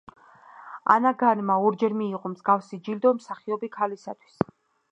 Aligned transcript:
ანა 0.93 1.11
განმა 1.23 1.57
ორჯერ 1.67 1.95
მიიღო 1.99 2.31
მსგავსი 2.33 2.79
ჯილდო 2.87 3.13
მსახიობი 3.19 3.73
ქალისთვის. 3.77 4.41